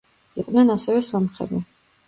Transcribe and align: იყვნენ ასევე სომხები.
იყვნენ 0.43 0.75
ასევე 0.77 1.03
სომხები. 1.11 1.65